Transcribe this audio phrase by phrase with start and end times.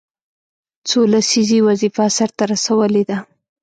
[0.89, 3.17] څو لسیزې یې وظیفه سرته رسولې ده.